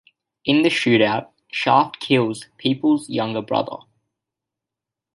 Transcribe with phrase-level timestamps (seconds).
[0.45, 3.85] In the shootout, Shaft kills Peoples's younger brother.